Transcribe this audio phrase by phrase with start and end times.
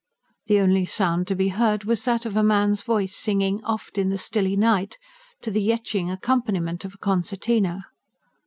[0.47, 4.09] The only sound to be heard was that of a man's voice singing OFT IN
[4.09, 4.97] THE STILLY NIGHT,
[5.43, 7.83] to the yetching accompaniment of a concertina.